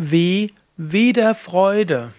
[0.00, 2.12] Wie wieder Freude.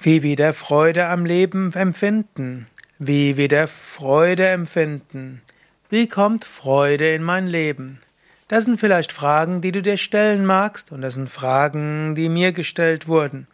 [0.00, 2.66] Wie wieder Freude am Leben empfinden.
[2.98, 5.40] Wie wieder Freude empfinden.
[5.88, 8.00] Wie kommt Freude in mein Leben?
[8.48, 12.52] Das sind vielleicht Fragen, die du dir stellen magst, und das sind Fragen, die mir
[12.52, 13.46] gestellt wurden.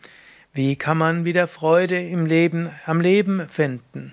[0.53, 4.13] Wie kann man wieder Freude im Leben, am Leben finden?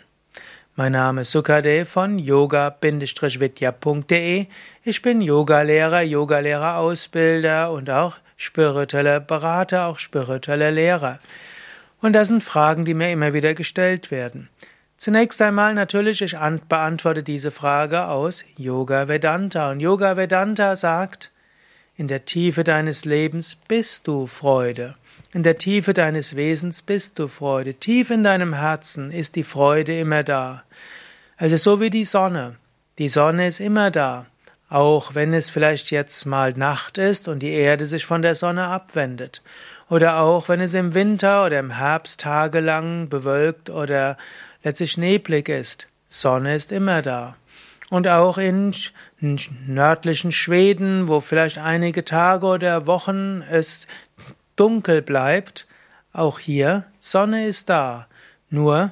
[0.76, 2.86] Mein Name ist Sukadev von yoga-vidya.de.
[4.84, 11.20] Ich bin Yogalehrer, Yogalehrerausbilder und auch spiritueller Berater, auch spiritueller Lehrer.
[12.02, 14.50] Und das sind Fragen, die mir immer wieder gestellt werden.
[14.96, 16.38] Zunächst einmal natürlich, ich
[16.70, 19.72] beantworte diese Frage aus Yoga Vedanta.
[19.72, 21.32] Und Yoga Vedanta sagt,
[21.96, 24.96] in der Tiefe deines Lebens bist du Freude.
[25.34, 27.74] In der Tiefe deines Wesens bist du Freude.
[27.74, 30.64] Tief in deinem Herzen ist die Freude immer da.
[31.38, 32.56] Also so wie die Sonne.
[32.98, 34.26] Die Sonne ist immer da.
[34.70, 38.66] Auch wenn es vielleicht jetzt mal Nacht ist und die Erde sich von der Sonne
[38.66, 39.42] abwendet.
[39.90, 44.18] Oder auch wenn es im Winter oder im Herbst tagelang bewölkt oder
[44.64, 45.88] letztlich neblig ist.
[46.10, 47.38] Sonne ist immer da.
[47.90, 48.74] Und auch in
[49.22, 53.88] nördlichen Schweden, wo vielleicht einige Tage oder Wochen es
[54.58, 55.68] dunkel bleibt,
[56.12, 58.08] auch hier Sonne ist da.
[58.50, 58.92] Nur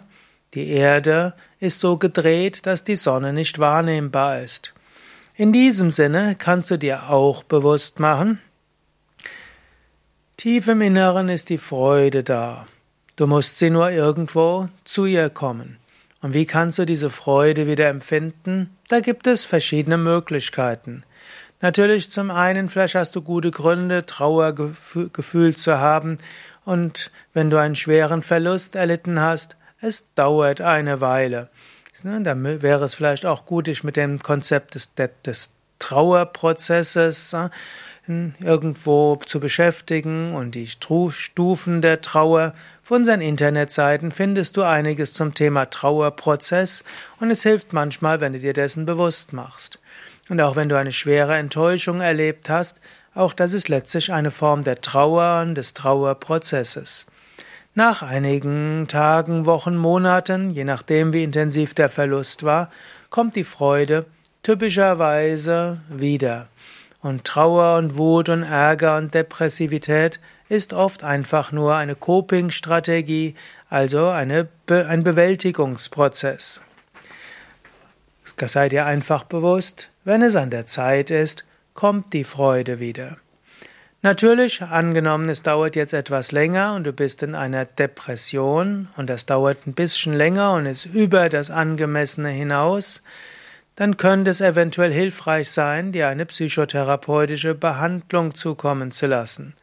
[0.54, 4.75] die Erde ist so gedreht, dass die Sonne nicht wahrnehmbar ist.
[5.38, 8.40] In diesem Sinne kannst du dir auch bewusst machen,
[10.38, 12.68] tief im Inneren ist die Freude da.
[13.18, 15.76] Du musst sie nur irgendwo zu ihr kommen.
[16.22, 18.78] Und wie kannst du diese Freude wieder empfinden?
[18.88, 21.04] Da gibt es verschiedene Möglichkeiten.
[21.60, 26.18] Natürlich zum einen, vielleicht hast du gute Gründe, Trauergefühl zu haben.
[26.64, 31.50] Und wenn du einen schweren Verlust erlitten hast, es dauert eine Weile.
[32.04, 34.94] Dann wäre es vielleicht auch gut, dich mit dem Konzept des,
[35.26, 37.50] des Trauerprozesses äh,
[38.40, 42.54] irgendwo zu beschäftigen und die Stufen der Trauer.
[42.84, 46.84] Auf unseren Internetseiten findest du einiges zum Thema Trauerprozess
[47.20, 49.80] und es hilft manchmal, wenn du dir dessen bewusst machst.
[50.30, 52.82] Und auch wenn du eine schwere Enttäuschung erlebt hast,
[53.14, 57.08] auch das ist letztlich eine Form der Trauer und des Trauerprozesses.
[57.78, 62.70] Nach einigen Tagen, Wochen, Monaten, je nachdem wie intensiv der Verlust war,
[63.10, 64.06] kommt die Freude
[64.44, 66.48] typischerweise wieder.
[67.02, 73.36] Und Trauer und Wut und Ärger und Depressivität ist oft einfach nur eine Coping-Strategie,
[73.70, 76.62] also eine Be ein Bewältigungsprozess.
[78.38, 81.44] Sei dir einfach bewusst, wenn es an der Zeit ist,
[81.74, 83.18] kommt die Freude wieder.
[84.06, 89.26] Natürlich, angenommen, es dauert jetzt etwas länger und du bist in einer Depression und das
[89.26, 93.02] dauert ein bisschen länger und ist über das Angemessene hinaus,
[93.76, 99.56] dann könnte es eventuell hilfreich sein, dir eine psychotherapeutische Behandlung zukommen zu lassen.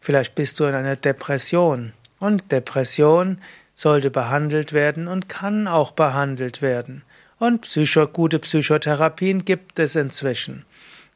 [0.00, 3.42] Vielleicht bist du in einer Depression und Depression
[3.74, 7.02] sollte behandelt werden und kann auch behandelt werden.
[7.38, 10.64] Und Psycho gute Psychotherapien gibt es inzwischen.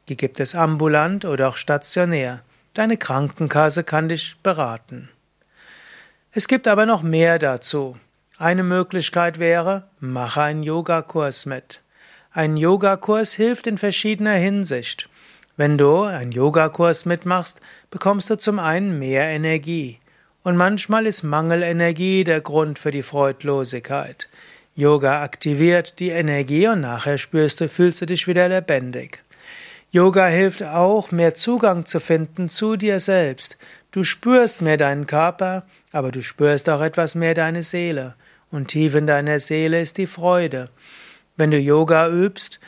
[0.09, 2.43] Die gibt es ambulant oder auch stationär.
[2.73, 5.09] Deine Krankenkasse kann dich beraten.
[6.31, 7.97] Es gibt aber noch mehr dazu.
[8.37, 11.81] Eine Möglichkeit wäre, mache einen Yogakurs mit.
[12.31, 15.09] Ein Yogakurs hilft in verschiedener Hinsicht.
[15.57, 17.59] Wenn du einen Yogakurs mitmachst,
[17.89, 19.99] bekommst du zum einen mehr Energie.
[20.43, 24.29] Und manchmal ist Mangelenergie der Grund für die Freudlosigkeit.
[24.75, 29.21] Yoga aktiviert die Energie und nachher spürst du, fühlst du dich wieder lebendig.
[29.93, 33.57] Yoga hilft auch, mehr Zugang zu finden zu dir selbst.
[33.91, 38.15] Du spürst mehr deinen Körper, aber du spürst auch etwas mehr deine Seele.
[38.51, 40.69] Und tief in deiner Seele ist die Freude.
[41.35, 42.61] Wenn du Yoga übst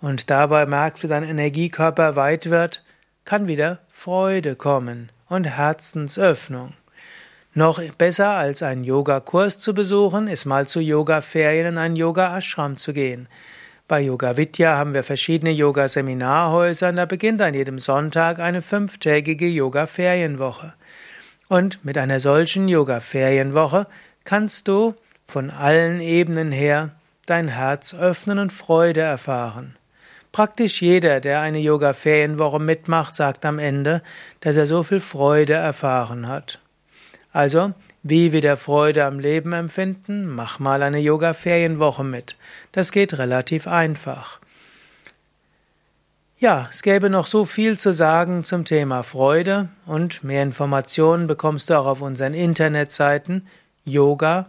[0.00, 2.82] und dabei merkst, wie dein Energiekörper weit wird,
[3.26, 6.72] kann wieder Freude kommen und Herzensöffnung.
[7.52, 12.94] Noch besser als einen Yogakurs zu besuchen, ist mal zu Yoga-Ferien in einen Yoga-Ashram zu
[12.94, 13.28] gehen.
[13.90, 19.48] Bei Yoga Vidya haben wir verschiedene Yoga-Seminarhäuser und da beginnt an jedem Sonntag eine fünftägige
[19.48, 20.74] Yoga-Ferienwoche.
[21.48, 23.88] Und mit einer solchen Yoga-Ferienwoche
[24.22, 24.94] kannst du
[25.26, 26.90] von allen Ebenen her
[27.26, 29.74] dein Herz öffnen und Freude erfahren.
[30.30, 34.02] Praktisch jeder, der eine Yoga-Ferienwoche mitmacht, sagt am Ende,
[34.38, 36.60] dass er so viel Freude erfahren hat.
[37.32, 37.72] Also,
[38.02, 40.26] wie wieder Freude am Leben empfinden?
[40.26, 42.36] Mach mal eine Yoga-Ferienwoche mit.
[42.72, 44.40] Das geht relativ einfach.
[46.38, 51.68] Ja, es gäbe noch so viel zu sagen zum Thema Freude und mehr Informationen bekommst
[51.68, 53.46] du auch auf unseren Internetseiten
[53.84, 54.48] yoga-vidya.de.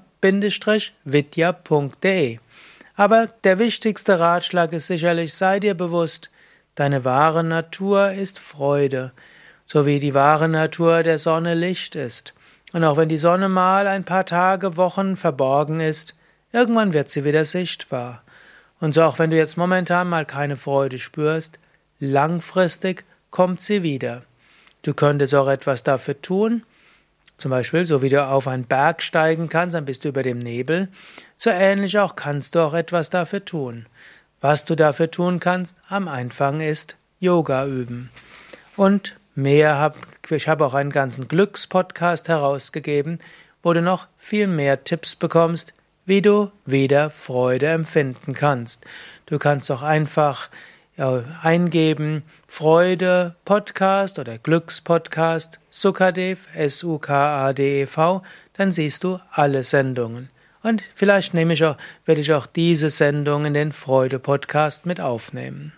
[2.95, 6.29] Aber der wichtigste Ratschlag ist sicherlich, sei dir bewusst,
[6.75, 9.11] deine wahre Natur ist Freude.
[9.71, 12.33] so wie die wahre Natur der Sonne Licht ist.
[12.73, 16.15] Und auch wenn die Sonne mal ein paar Tage, Wochen verborgen ist,
[16.51, 18.23] irgendwann wird sie wieder sichtbar.
[18.79, 21.59] Und so auch wenn du jetzt momentan mal keine Freude spürst,
[21.99, 24.23] langfristig kommt sie wieder.
[24.81, 26.63] Du könntest auch etwas dafür tun,
[27.41, 30.37] zum Beispiel, so wie du auf einen Berg steigen kannst, dann bist du über dem
[30.37, 30.89] Nebel,
[31.37, 33.87] so ähnlich auch kannst du auch etwas dafür tun.
[34.41, 38.11] Was du dafür tun kannst, am Anfang ist Yoga üben.
[38.77, 39.95] Und mehr hab,
[40.29, 43.19] ich habe auch einen ganzen Glückspodcast herausgegeben,
[43.63, 45.73] wo du noch viel mehr Tipps bekommst,
[46.05, 48.85] wie du wieder Freude empfinden kannst.
[49.25, 50.49] Du kannst auch einfach
[50.97, 58.23] ja, eingeben Freude Podcast oder Glückspodcast Sukadev S-U-K-A-D-E-V,
[58.53, 60.29] dann siehst du alle Sendungen.
[60.63, 64.99] Und vielleicht nehme ich auch, werde ich auch diese Sendung in den Freude Podcast mit
[64.99, 65.73] aufnehmen.